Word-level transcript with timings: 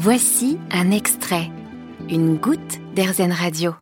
Voici 0.00 0.58
un 0.70 0.92
extrait, 0.92 1.50
une 2.08 2.36
goutte 2.36 2.78
d'Airzen 2.94 3.32
Radio. 3.32 3.74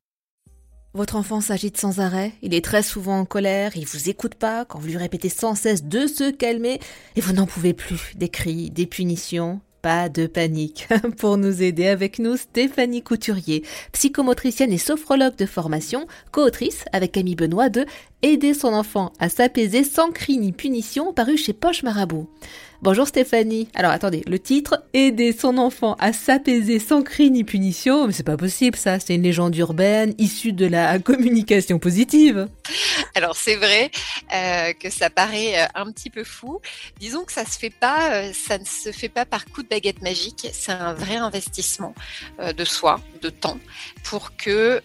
Votre 0.95 1.17
enfant 1.17 1.43
s'agite 1.43 1.77
sans 1.77 2.01
arrêt, 2.01 2.33
il 2.41 2.55
est 2.55 2.65
très 2.65 2.83
souvent 2.83 3.19
en 3.19 3.27
colère, 3.27 3.77
il 3.77 3.85
vous 3.85 4.09
écoute 4.09 4.35
pas 4.35 4.65
quand 4.65 4.79
vous 4.79 4.87
lui 4.87 4.97
répétez 4.97 5.29
sans 5.29 5.55
cesse 5.55 5.85
de 5.85 6.07
se 6.07 6.31
calmer 6.31 6.81
et 7.17 7.21
vous 7.21 7.35
n'en 7.35 7.45
pouvez 7.45 7.75
plus 7.75 8.13
des 8.15 8.31
cris, 8.31 8.71
des 8.71 8.87
punitions, 8.87 9.61
pas 9.83 10.09
de 10.09 10.27
panique. 10.27 10.89
Pour 11.19 11.37
nous 11.37 11.63
aider 11.63 11.87
avec 11.87 12.19
nous, 12.19 12.39
Stéphanie 12.39 13.03
Couturier, 13.03 13.63
psychomotricienne 13.93 14.73
et 14.73 14.79
sophrologue 14.79 15.37
de 15.37 15.45
formation, 15.45 16.07
co-autrice 16.33 16.87
avec 16.95 17.13
Camille 17.13 17.37
Benoît 17.37 17.69
de 17.69 17.85
Aider 18.23 18.55
son 18.55 18.73
enfant 18.73 19.13
à 19.19 19.29
s'apaiser 19.29 19.85
sans 19.85 20.11
cri 20.13 20.39
ni 20.39 20.53
punition, 20.53 21.13
paru 21.13 21.37
chez 21.37 21.53
Poche 21.53 21.83
Marabout. 21.83 22.27
Bonjour 22.83 23.09
Stéphanie. 23.09 23.69
Alors 23.75 23.91
attendez, 23.91 24.23
le 24.27 24.39
titre 24.39 24.83
Aider 24.93 25.33
son 25.33 25.57
enfant 25.57 25.97
à 25.99 26.13
s'apaiser 26.13 26.79
sans 26.79 27.03
cri 27.03 27.31
ni 27.31 27.43
punition, 27.43 28.07
mais 28.07 28.13
c'est 28.13 28.23
pas 28.23 28.37
possible 28.37 28.77
ça, 28.77 29.01
c'est 29.01 29.15
une 29.15 29.23
légende 29.23 29.57
urbaine 29.57 30.15
issue 30.19 30.53
de 30.53 30.67
la 30.67 30.99
communication 31.01 31.79
positive. 31.79 32.49
Alors 33.15 33.35
c'est 33.35 33.57
vrai 33.57 33.91
euh, 34.35 34.75
que 34.75 34.91
ça 34.91 35.09
paraît 35.09 35.63
euh, 35.63 35.67
un 35.75 35.91
petit 35.91 36.11
peu 36.11 36.23
fou. 36.23 36.61
Disons 37.01 37.25
que 37.25 37.33
ça 37.33 37.47
se 37.47 37.59
fait 37.59 37.71
pas, 37.71 38.13
euh, 38.13 38.33
ça 38.35 38.59
ne 38.59 38.65
se 38.65 38.93
fait 38.93 39.09
pas 39.09 39.25
par 39.25 39.47
coup 39.47 39.63
de 39.63 39.69
baguette 39.69 40.03
magique. 40.03 40.47
C'est 40.53 40.73
un 40.73 40.93
vrai 40.93 41.17
investissement 41.17 41.95
de 42.39 42.65
soi, 42.65 43.01
de 43.23 43.31
temps, 43.31 43.59
pour 44.05 44.37
que, 44.37 44.83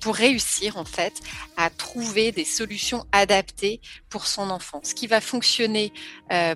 pour 0.00 0.14
réussir 0.14 0.76
en 0.76 0.84
fait 0.84 1.12
à 1.56 1.68
trouver 1.68 2.32
des 2.32 2.44
solutions 2.44 3.04
adaptées 3.12 3.80
pour 4.08 4.26
son 4.26 4.50
enfant. 4.50 4.80
Ce 4.82 4.94
qui 4.94 5.06
va 5.06 5.20
fonctionner 5.20 5.92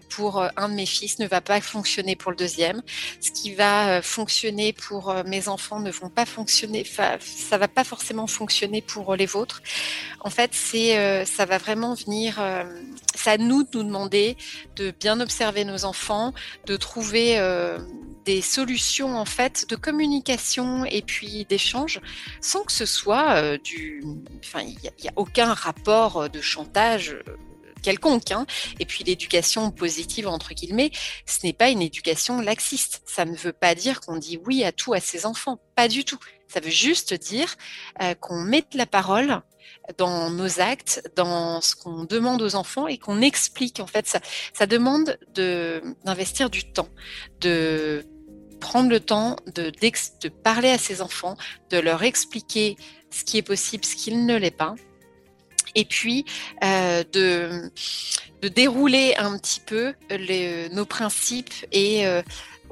pour 0.08 0.45
un 0.56 0.68
de 0.68 0.74
mes 0.74 0.86
fils 0.86 1.18
ne 1.18 1.26
va 1.26 1.40
pas 1.40 1.60
fonctionner 1.60 2.16
pour 2.16 2.30
le 2.30 2.36
deuxième. 2.36 2.82
Ce 3.20 3.30
qui 3.30 3.54
va 3.54 4.02
fonctionner 4.02 4.72
pour 4.72 5.14
mes 5.24 5.48
enfants 5.48 5.80
ne 5.80 5.90
vont 5.90 6.10
pas 6.10 6.26
fonctionner, 6.26 6.84
ça 6.84 7.58
va 7.58 7.68
pas 7.68 7.84
forcément 7.84 8.26
fonctionner 8.26 8.82
pour 8.82 9.16
les 9.16 9.26
vôtres. 9.26 9.62
En 10.20 10.30
fait, 10.30 10.50
c'est 10.52 10.98
euh, 10.98 11.24
ça 11.24 11.44
va 11.44 11.58
vraiment 11.58 11.94
venir, 11.94 12.40
euh, 12.40 12.64
à 13.26 13.38
nous 13.38 13.62
de 13.62 13.68
nous 13.78 13.84
demander 13.84 14.36
de 14.76 14.92
bien 15.00 15.20
observer 15.20 15.64
nos 15.64 15.84
enfants, 15.84 16.32
de 16.66 16.76
trouver 16.76 17.38
euh, 17.38 17.78
des 18.24 18.40
solutions 18.40 19.16
en 19.16 19.24
fait 19.24 19.68
de 19.68 19.76
communication 19.76 20.84
et 20.84 21.02
puis 21.02 21.44
d'échange 21.48 22.00
sans 22.40 22.62
que 22.62 22.72
ce 22.72 22.86
soit 22.86 23.58
du, 23.58 24.04
enfin 24.44 24.60
il 24.62 24.78
n'y 25.02 25.08
a, 25.08 25.12
aucun 25.16 25.54
rapport 25.54 26.30
de 26.30 26.40
chantage 26.40 27.16
quelconque. 27.86 28.32
Hein. 28.32 28.46
Et 28.80 28.84
puis 28.84 29.04
l'éducation 29.04 29.70
positive, 29.70 30.26
entre 30.26 30.54
guillemets, 30.54 30.90
ce 31.24 31.38
n'est 31.44 31.52
pas 31.52 31.70
une 31.70 31.82
éducation 31.82 32.40
laxiste. 32.40 33.02
Ça 33.06 33.24
ne 33.24 33.36
veut 33.36 33.52
pas 33.52 33.74
dire 33.74 34.00
qu'on 34.00 34.16
dit 34.16 34.38
oui 34.44 34.64
à 34.64 34.72
tout 34.72 34.92
à 34.92 35.00
ses 35.00 35.24
enfants. 35.24 35.58
Pas 35.76 35.86
du 35.86 36.04
tout. 36.04 36.18
Ça 36.48 36.60
veut 36.60 36.70
juste 36.70 37.14
dire 37.14 37.56
qu'on 38.20 38.40
mette 38.40 38.74
la 38.74 38.86
parole 38.86 39.42
dans 39.98 40.30
nos 40.30 40.60
actes, 40.60 41.08
dans 41.16 41.60
ce 41.60 41.76
qu'on 41.76 42.04
demande 42.04 42.42
aux 42.42 42.54
enfants 42.56 42.86
et 42.86 42.98
qu'on 42.98 43.20
explique. 43.20 43.80
En 43.80 43.86
fait, 43.86 44.06
ça, 44.52 44.66
demande 44.66 45.18
d'investir 45.34 46.50
du 46.50 46.64
temps, 46.72 46.88
de 47.40 48.04
prendre 48.60 48.90
le 48.90 49.00
temps 49.00 49.36
de, 49.54 49.70
de 49.70 50.28
parler 50.28 50.70
à 50.70 50.78
ses 50.78 51.02
enfants, 51.02 51.36
de 51.70 51.78
leur 51.78 52.02
expliquer 52.02 52.76
ce 53.10 53.24
qui 53.24 53.38
est 53.38 53.42
possible, 53.42 53.84
ce 53.84 53.94
qui 53.94 54.14
ne 54.14 54.36
l'est 54.36 54.50
pas, 54.50 54.74
et 55.76 55.84
puis 55.84 56.24
euh, 56.64 57.04
de, 57.12 57.70
dérouler 58.48 59.14
un 59.16 59.38
petit 59.38 59.60
peu 59.60 59.94
nos 60.72 60.84
principes 60.84 61.54
et 61.72 62.06
euh, 62.06 62.22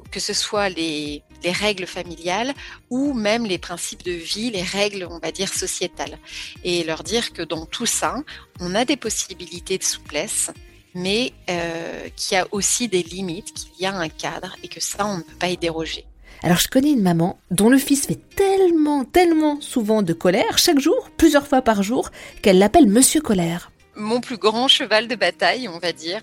que 0.09 0.19
ce 0.19 0.33
soit 0.33 0.69
les, 0.69 1.21
les, 1.43 1.51
règles 1.51 1.85
familiales 1.85 2.53
ou 2.89 3.13
même 3.13 3.45
les 3.45 3.57
principes 3.57 4.03
de 4.03 4.11
vie, 4.11 4.51
les 4.51 4.63
règles, 4.63 5.05
on 5.09 5.19
va 5.19 5.31
dire, 5.33 5.53
sociétales. 5.53 6.17
Et 6.63 6.85
leur 6.85 7.03
dire 7.03 7.33
que 7.33 7.41
dans 7.41 7.65
tout 7.65 7.85
ça, 7.85 8.15
on 8.61 8.73
a 8.73 8.85
des 8.85 8.95
possibilités 8.95 9.77
de 9.77 9.83
souplesse, 9.83 10.49
mais 10.93 11.33
euh, 11.49 12.07
qu'il 12.15 12.37
y 12.37 12.39
a 12.39 12.47
aussi 12.51 12.87
des 12.87 13.03
limites, 13.03 13.53
qu'il 13.53 13.81
y 13.81 13.85
a 13.85 13.93
un 13.93 14.07
cadre 14.07 14.55
et 14.63 14.69
que 14.69 14.79
ça, 14.79 15.05
on 15.05 15.17
ne 15.17 15.23
peut 15.23 15.35
pas 15.37 15.49
y 15.49 15.57
déroger. 15.57 16.05
Alors 16.43 16.57
je 16.57 16.67
connais 16.67 16.91
une 16.91 17.01
maman 17.01 17.39
dont 17.51 17.69
le 17.69 17.77
fils 17.77 18.05
fait 18.05 18.19
tellement, 18.35 19.03
tellement 19.03 19.59
souvent 19.61 20.01
de 20.01 20.13
colère, 20.13 20.57
chaque 20.57 20.79
jour, 20.79 21.09
plusieurs 21.17 21.47
fois 21.47 21.61
par 21.61 21.83
jour, 21.83 22.11
qu'elle 22.41 22.59
l'appelle 22.59 22.87
Monsieur 22.87 23.21
Colère 23.21 23.71
mon 23.97 24.19
plus 24.19 24.35
grand 24.35 24.67
cheval 24.67 25.07
de 25.07 25.15
bataille, 25.15 25.69
on 25.69 25.79
va 25.79 25.93
dire, 25.93 26.21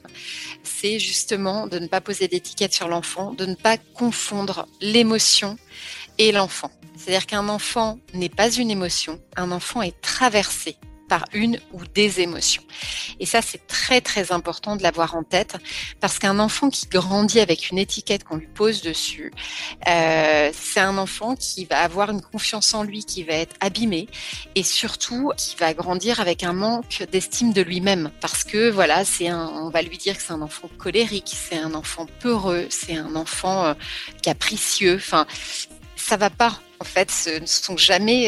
c'est 0.62 0.98
justement 0.98 1.66
de 1.66 1.78
ne 1.78 1.86
pas 1.86 2.02
poser 2.02 2.28
d'étiquette 2.28 2.74
sur 2.74 2.86
l'enfant, 2.86 3.32
de 3.32 3.46
ne 3.46 3.54
pas 3.54 3.78
confondre 3.78 4.66
l'émotion 4.82 5.56
et 6.18 6.32
l'enfant. 6.32 6.70
C'est-à-dire 6.96 7.26
qu'un 7.26 7.48
enfant 7.48 7.98
n'est 8.12 8.28
pas 8.28 8.50
une 8.50 8.70
émotion, 8.70 9.20
un 9.36 9.50
enfant 9.50 9.80
est 9.80 9.98
traversé 10.02 10.76
par 11.12 11.26
une 11.34 11.60
ou 11.74 11.84
des 11.84 12.20
émotions. 12.20 12.62
Et 13.20 13.26
ça, 13.26 13.42
c'est 13.42 13.66
très 13.66 14.00
très 14.00 14.32
important 14.32 14.76
de 14.76 14.82
l'avoir 14.82 15.14
en 15.14 15.22
tête 15.22 15.58
parce 16.00 16.18
qu'un 16.18 16.38
enfant 16.38 16.70
qui 16.70 16.86
grandit 16.86 17.40
avec 17.40 17.70
une 17.70 17.76
étiquette 17.76 18.24
qu'on 18.24 18.36
lui 18.36 18.46
pose 18.46 18.80
dessus, 18.80 19.30
euh, 19.86 20.50
c'est 20.54 20.80
un 20.80 20.96
enfant 20.96 21.34
qui 21.34 21.66
va 21.66 21.80
avoir 21.80 22.08
une 22.10 22.22
confiance 22.22 22.72
en 22.72 22.82
lui 22.82 23.04
qui 23.04 23.24
va 23.24 23.34
être 23.34 23.54
abîmé 23.60 24.08
et 24.54 24.62
surtout 24.62 25.32
qui 25.36 25.54
va 25.56 25.74
grandir 25.74 26.18
avec 26.18 26.44
un 26.44 26.54
manque 26.54 27.04
d'estime 27.12 27.52
de 27.52 27.60
lui-même 27.60 28.10
parce 28.22 28.42
que 28.42 28.70
voilà, 28.70 29.04
c'est 29.04 29.28
un, 29.28 29.48
on 29.48 29.68
va 29.68 29.82
lui 29.82 29.98
dire 29.98 30.16
que 30.16 30.22
c'est 30.22 30.32
un 30.32 30.40
enfant 30.40 30.70
colérique, 30.78 31.30
c'est 31.34 31.58
un 31.58 31.74
enfant 31.74 32.06
peureux, 32.20 32.68
c'est 32.70 32.96
un 32.96 33.16
enfant 33.16 33.66
euh, 33.66 33.74
capricieux. 34.22 34.94
Enfin, 34.94 35.26
ça 35.94 36.16
va 36.16 36.30
pas. 36.30 36.58
En 36.82 36.84
fait, 36.84 37.31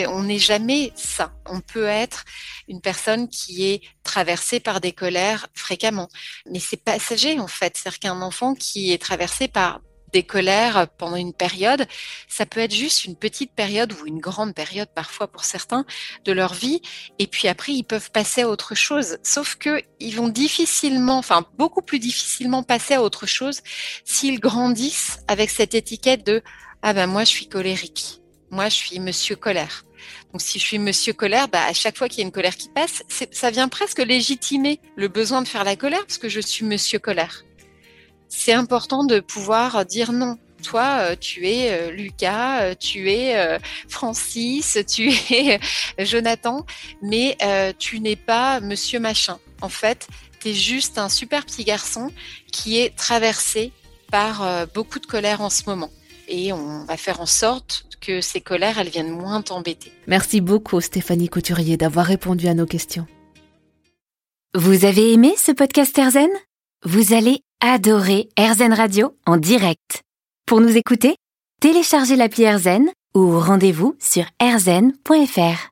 on 0.09 0.23
n'est 0.23 0.39
jamais 0.39 0.93
ça. 0.95 1.33
On 1.45 1.59
peut 1.59 1.87
être 1.87 2.25
une 2.69 2.81
personne 2.81 3.29
qui 3.29 3.67
est 3.67 3.83
traversée 4.05 4.61
par 4.61 4.81
des 4.81 4.93
colères 4.93 5.49
fréquemment, 5.55 6.09
mais 6.49 6.61
c'est 6.61 6.77
passager 6.77 7.41
en 7.41 7.49
fait. 7.49 7.77
C'est-à-dire 7.77 7.99
qu'un 7.99 8.23
enfant 8.23 8.55
qui 8.55 8.93
est 8.93 9.03
traversé 9.03 9.49
par 9.49 9.81
des 10.13 10.23
colères 10.23 10.87
pendant 10.99 11.17
une 11.17 11.33
période, 11.33 11.85
ça 12.29 12.47
peut 12.47 12.61
être 12.61 12.73
juste 12.73 13.07
une 13.07 13.17
petite 13.17 13.51
période 13.51 13.93
ou 13.93 14.07
une 14.07 14.21
grande 14.21 14.55
période 14.55 14.89
parfois 14.95 15.27
pour 15.27 15.43
certains 15.43 15.85
de 16.25 16.31
leur 16.31 16.55
vie. 16.55 16.81
Et 17.19 17.27
puis 17.27 17.49
après, 17.49 17.73
ils 17.73 17.83
peuvent 17.83 18.13
passer 18.13 18.43
à 18.43 18.49
autre 18.49 18.77
chose. 18.77 19.19
Sauf 19.25 19.57
que 19.57 19.83
ils 19.99 20.15
vont 20.15 20.29
difficilement, 20.29 21.19
enfin 21.19 21.45
beaucoup 21.59 21.83
plus 21.83 21.99
difficilement 21.99 22.63
passer 22.63 22.95
à 22.95 23.03
autre 23.03 23.27
chose 23.27 23.63
s'ils 24.05 24.39
grandissent 24.39 25.19
avec 25.27 25.51
cette 25.51 25.75
étiquette 25.75 26.25
de 26.25 26.41
ah 26.83 26.93
ben 26.93 27.09
moi 27.09 27.25
je 27.25 27.31
suis 27.31 27.49
colérique, 27.49 28.21
moi 28.55 28.69
je 28.69 28.77
suis 28.77 29.01
Monsieur 29.01 29.37
colère. 29.37 29.85
Donc 30.33 30.41
si 30.41 30.59
je 30.59 30.65
suis 30.65 30.79
Monsieur 30.79 31.13
colère, 31.13 31.49
bah 31.49 31.65
à 31.65 31.73
chaque 31.73 31.99
fois 31.99 32.09
qu'il 32.09 32.19
y 32.19 32.23
a 32.23 32.27
une 32.27 32.33
colère 32.33 32.57
qui 32.57 32.69
passe, 32.69 33.03
ça 33.09 33.51
vient 33.51 33.69
presque 33.69 33.99
légitimer 33.99 34.81
le 34.97 35.09
besoin 35.09 35.43
de 35.43 35.49
faire 35.49 35.65
la 35.65 35.77
colère 35.77 36.01
parce 36.07 36.19
que 36.19 36.29
je 36.29 36.41
suis 36.41 36.65
Monsieur 36.65 36.99
colère. 36.99 37.45
C'est 38.29 38.53
important 38.53 39.05
de 39.05 39.21
pouvoir 39.21 39.85
dire 39.85 40.13
non. 40.13 40.39
Toi, 40.63 40.99
euh, 41.01 41.17
tu 41.19 41.47
es 41.47 41.71
euh, 41.71 41.91
Lucas, 41.91 42.63
euh, 42.63 42.75
tu 42.75 43.11
es 43.11 43.59
Francis, 43.89 44.79
tu 44.89 45.11
es 45.31 45.61
Jonathan, 45.99 46.65
mais 47.03 47.37
tu 47.79 48.01
n'es 48.01 48.17
pas 48.17 48.61
Monsieur 48.61 49.01
machin. 49.01 49.39
En 49.61 49.69
fait, 49.69 50.07
tu 50.41 50.51
es 50.51 50.55
juste 50.55 50.99
un 50.99 51.09
super 51.09 51.45
petit 51.45 51.65
garçon 51.65 52.11
qui 52.51 52.79
est 52.79 52.97
traversé 52.97 53.73
par 54.11 54.67
beaucoup 54.75 55.01
de 55.01 55.07
colère 55.07 55.41
en 55.41 55.51
ce 55.51 55.63
moment 55.67 55.91
et 56.29 56.53
on 56.53 56.85
va 56.85 56.97
faire 56.97 57.21
en 57.21 57.27
sorte 57.27 57.87
que 58.05 58.21
ces 58.21 58.41
colères, 58.41 58.79
elles 58.79 58.89
viennent 58.91 59.11
moins 59.11 59.43
t'embêter. 59.43 59.93
Merci 60.07 60.41
beaucoup 60.41 60.81
Stéphanie 60.81 61.29
Couturier 61.29 61.77
d'avoir 61.77 62.07
répondu 62.07 62.49
à 62.49 62.55
nos 62.55 62.67
questions. 62.67 63.07
Vous 64.55 64.85
avez 64.85 65.13
aimé 65.13 65.35
ce 65.37 65.53
podcast 65.53 65.97
Erzen 65.99 66.31
Vous 66.85 67.13
allez 67.13 67.41
adorer 67.61 68.29
Erzen 68.37 68.73
Radio 68.73 69.17
en 69.27 69.37
direct. 69.37 70.03
Pour 70.47 70.61
nous 70.61 70.77
écouter, 70.77 71.17
téléchargez 71.61 72.17
l'appli 72.17 72.45
Erzen 72.45 72.89
ou 73.15 73.41
rendez-vous 73.41 73.97
sur 73.99 74.25
erzen.fr. 74.41 75.71